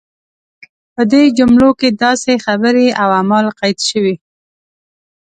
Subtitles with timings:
[0.93, 4.15] په دې جملو کې داسې خبرې او اعمال قید شوي.